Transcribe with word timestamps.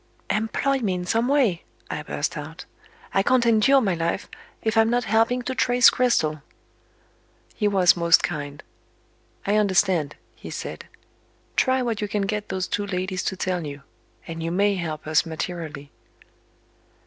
"Employ 0.31 0.79
me 0.79 0.95
in 0.95 1.05
some 1.05 1.27
way!" 1.27 1.63
I 1.87 2.01
burst 2.01 2.35
out. 2.35 2.65
"I 3.13 3.21
can't 3.21 3.45
endure 3.45 3.81
my 3.81 3.93
life, 3.93 4.27
if 4.63 4.75
I'm 4.75 4.89
not 4.89 5.03
helping 5.03 5.43
to 5.43 5.53
trace 5.53 5.91
Cristel." 5.91 6.41
He 7.55 7.67
was 7.67 7.95
most 7.95 8.23
kind. 8.23 8.63
"I 9.45 9.57
understand," 9.57 10.15
he 10.35 10.49
said. 10.49 10.85
"Try 11.55 11.83
what 11.83 12.01
you 12.01 12.07
can 12.07 12.23
get 12.23 12.49
those 12.49 12.67
two 12.67 12.87
ladies 12.87 13.21
to 13.25 13.37
tell 13.37 13.63
you 13.63 13.83
and 14.25 14.41
you 14.41 14.49
may 14.49 14.73
help 14.73 15.05
us 15.05 15.23
materially." 15.23 15.91